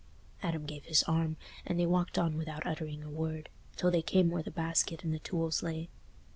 Adam 0.41 0.65
gave 0.65 0.85
his 0.85 1.03
arm, 1.03 1.37
and 1.63 1.79
they 1.79 1.85
walked 1.85 2.17
on 2.17 2.35
without 2.35 2.65
uttering 2.65 3.03
a 3.03 3.07
word, 3.11 3.49
till 3.75 3.91
they 3.91 4.01
came 4.01 4.31
where 4.31 4.41
the 4.41 4.49
basket 4.49 5.03
and 5.03 5.13
the 5.13 5.19
tools 5.19 5.61
lay. 5.61 5.89